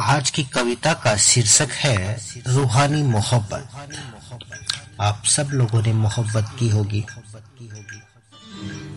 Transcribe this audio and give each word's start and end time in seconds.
आज 0.00 0.30
की 0.30 0.42
कविता 0.44 0.92
का 0.94 1.14
शीर्षक 1.16 1.70
है 1.70 2.18
रूहानी 2.46 3.02
मोहब्बत। 3.02 3.70
आप 5.00 5.22
सब 5.24 5.48
लोगों 5.52 5.82
ने 5.82 5.92
मोहब्बत 5.92 6.56
की 6.58 6.68
होगी। 6.68 7.04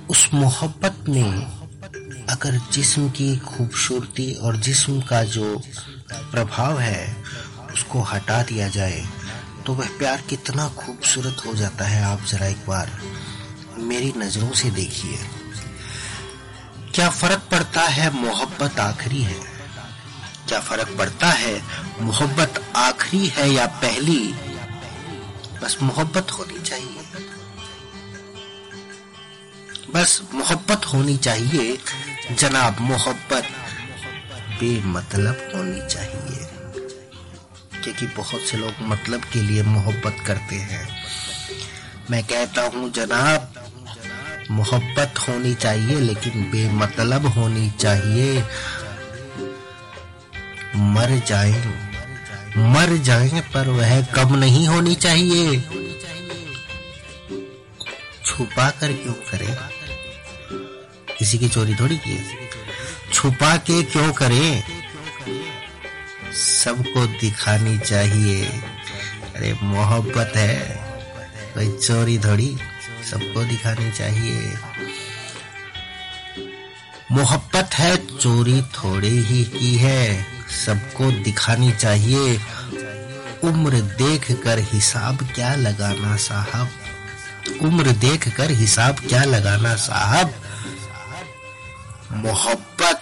उस 0.10 0.30
मोहब्बत 0.34 1.10
में 1.10 1.34
अगर 2.30 2.60
जिस्म 2.72 3.10
की 3.10 3.36
खूबसूरती 3.38 4.32
और 4.34 4.58
जिस्म 4.58 5.02
का 5.02 5.24
जो 5.24 5.62
प्रभाव 6.12 6.80
है, 6.80 7.16
उसको 7.74 8.02
हटा 8.02 8.42
दिया 8.44 8.68
जाए 8.68 9.06
तो 9.66 9.74
वह 9.74 9.98
प्यार 10.00 10.22
कितना 10.30 10.68
खूबसूरत 10.70 11.46
हो 11.48 11.54
जाता 11.54 11.86
है। 11.86 12.04
आप 12.04 12.26
जरा 12.26 12.48
एक 12.48 12.66
बार 12.68 12.92
मेरी 13.78 14.14
नज़रों 14.18 14.52
से 14.52 14.72
देखिए। 14.72 15.18
क्या 16.96 17.10
फ़र्क 17.10 17.48
पड़ता 17.52 17.82
है 17.82 18.14
मोहब्बत 18.14 18.80
आखिरी 18.80 19.22
है? 19.22 19.53
क्या 20.48 20.60
फ़र्क 20.60 20.96
पड़ता 20.98 21.28
है? 21.28 21.64
मोहब्बत 22.02 22.72
आखिरी 22.76 23.28
है 23.28 23.50
या 23.50 23.66
पहली? 23.66 24.36
बस 25.64 25.78
मोहब्बत 25.82 26.32
होनी 26.32 26.60
चाहिए। 26.60 27.00
बस 29.94 30.22
मोहब्बत 30.34 30.86
होनी 30.86 31.18
चाहिए। 31.18 31.78
जनाब, 32.32 32.80
मोहब्बत 32.80 33.44
बेमतलब 34.60 35.52
होनी 35.56 35.88
चाहिए। 35.88 36.50
क्योंकि 37.84 38.06
बहुत 38.06 38.42
से 38.42 38.58
लोग 38.58 38.74
मतलब 38.82 39.22
के 39.22 39.42
लिए 39.42 39.64
मोहब्बत 39.64 40.18
करते 40.28 40.56
हैं। 40.56 41.04
मैं 42.12 42.24
कहता 42.24 42.62
हूँ, 42.62 42.92
जनाब, 42.92 43.54
मोहब्बत 44.52 45.14
होनी 45.20 45.56
चाहिए, 45.56 46.00
लेकिन 46.00 46.52
बेमतलब 46.52 47.26
होनी 47.26 47.72
चाहिए। 47.72 48.44
मर 50.76 51.22
जाए 51.28 51.84
मर 52.58 52.98
जाए, 52.98 53.44
पर 53.54 53.68
वह 53.68 54.02
कम 54.02 54.36
नहीं 54.36 54.68
होनी 54.68 54.96
चाहिए। 54.96 55.62
छुपा 58.26 58.70
कर 58.70 58.94
क्यों 58.94 59.14
करे? 59.14 59.58
किसी 61.20 61.38
की 61.38 61.50
चोरी 61.50 61.76
थोड़ी 61.76 61.98
की 61.98 62.26
छुपा 63.14 63.58
के 63.58 63.84
क्यों 63.84 64.14
करे? 64.14 64.64
सबको 66.34 67.08
दिखानी 67.08 67.80
चाहिए। 67.80 68.46
अरे, 69.36 69.58
मोहब्बत 69.64 70.34
है, 70.36 70.84
कोई 71.54 71.78
चोरी 71.78 72.18
थोड़ी, 72.18 72.58
सबको 73.12 73.44
दिखानी 73.44 73.92
चाहिए। 73.92 74.54
मोहब्बत 77.12 77.70
है, 77.74 78.18
चोरी 78.18 78.62
थोड़ी 78.62 79.22
ही 79.22 79.44
की 79.44 79.76
है। 79.76 80.33
सबको 80.50 81.12
दिखानी 81.12 81.72
चाहिए। 81.72 82.40
उम्र 83.44 83.82
देख 83.82 84.32
कर 84.44 84.60
हिसाब 84.60 85.18
क्या 85.36 85.56
लगाना 85.56 86.16
साहब? 86.16 86.70
उम्र 87.62 87.92
देख 87.92 88.36
कर 88.36 88.52
हिसाब 88.52 88.96
क्या 88.96 89.24
लगाना 89.24 89.76
साहब? 89.76 90.34
मोहब्बत 92.12 93.00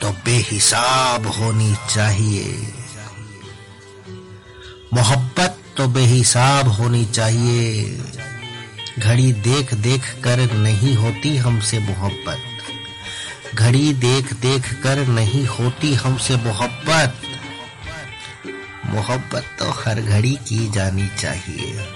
तो 0.00 0.10
बेहिसाब 0.10 1.26
होनी 1.26 1.76
चाहिए। 1.94 2.72
मोहब्बत 4.94 5.58
तो 5.76 5.88
बेहिसाब 5.88 6.68
होनी 6.68 7.04
चाहिए। 7.04 7.84
घड़ी 8.98 9.32
देख 9.32 9.74
देख 9.74 10.14
कर 10.24 10.52
नहीं 10.52 10.96
होती 10.96 11.36
हमसे 11.36 11.78
मोहब्बत। 11.78 12.57
घड़ी 13.58 13.92
देख 13.92 14.32
देख 14.32 14.72
कर 14.82 15.06
नहीं 15.06 15.46
होती 15.46 15.94
हमसे 15.94 16.36
मोहब्बत। 16.36 17.14
मोहब्बत 18.86 19.44
तो 19.58 19.70
हर 19.70 20.00
घड़ी 20.00 20.38
की 20.48 20.70
जानी 20.70 21.08
चाहिए। 21.18 21.88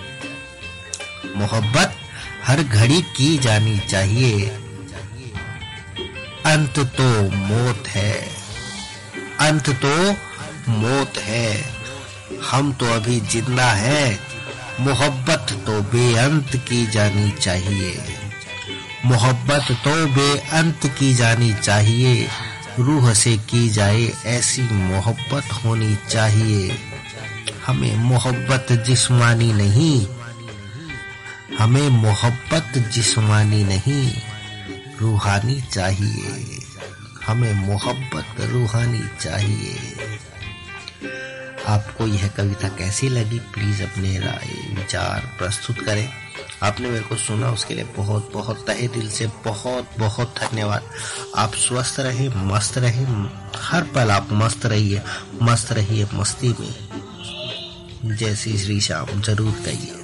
मोहब्बत 1.36 1.94
हर 2.44 2.62
घड़ी 2.62 3.02
की 3.02 3.38
जानी 3.38 3.78
चाहिए। 3.78 4.48
अंत 6.46 6.78
तो 6.78 7.30
मौत 7.30 7.88
है। 7.88 8.26
अंत 9.40 9.70
तो 9.84 10.16
मौत 10.72 11.18
है। 11.18 11.64
हम 12.50 12.72
तो 12.72 12.86
अभी 12.86 13.20
ज़िंदा 13.20 13.72
है। 13.72 14.18
मोहब्बत 14.80 15.46
तो 15.66 15.80
बेअंत 15.82 16.56
की 16.56 16.86
जानी 16.86 17.30
चाहिए। 17.30 18.21
मोहब्बत 19.04 19.66
तो 19.70 20.06
बेअंत 20.06 20.86
की 20.86 21.14
जानी 21.14 21.54
चाहिए। 21.54 22.28
रूह 22.78 23.12
से 23.12 23.36
की 23.36 23.68
जाए 23.68 24.12
ऐसी 24.26 24.62
मोहब्बत 24.62 25.52
होनी 25.52 25.98
चाहिए। 26.10 26.78
हमें 27.66 27.96
मोहब्बत 27.96 28.66
जिस्मानी 28.72 29.52
नहीं। 29.52 30.06
हमें 31.58 31.88
मोहब्बत 31.88 32.78
जिस्मानी 32.78 33.64
नहीं। 33.64 34.12
रूहानी 35.00 35.60
चाहिए। 35.60 36.58
हमें 37.26 37.54
मोहब्बत 37.54 38.40
रूहानी 38.40 39.02
चाहिए। 39.20 39.76
आपको 41.68 42.06
यह 42.06 42.28
कविता 42.28 42.68
कैसी 42.68 43.08
लगी? 43.08 43.38
प्लीज़ 43.38 43.82
अपने 43.82 44.18
राय 44.18 44.74
विचार 44.74 45.34
प्रस्तुत 45.38 45.80
करें। 45.80 46.21
आपने 46.62 46.90
मेरे 46.90 47.04
को 47.04 47.16
सुना, 47.16 47.50
उसके 47.50 47.74
लिए 47.74 47.84
बहुत 47.96 48.30
बहुत 48.32 48.66
तहे 48.66 48.88
दिल 48.88 49.08
से 49.10 49.26
बहुत 49.44 49.88
बहुत 49.98 50.34
धन्यवाद। 50.38 50.82
आप 51.36 51.54
स्वस्थ 51.54 52.00
रहे 52.00 52.28
मस्त 52.28 52.78
रहे 52.78 53.04
हर 53.60 53.82
पल 53.94 54.10
आप 54.10 54.28
मस्त 54.32 54.66
रहिए 54.66 55.02
मस्त 55.42 55.72
रहिए, 55.72 56.06
मस्ती 56.14 56.54
में। 56.60 58.16
जय 58.16 58.36
श्री 58.36 58.58
श्री 58.58 58.80
श्याम, 58.80 59.20
ज़रूर 59.20 59.52
कहिए। 59.52 60.01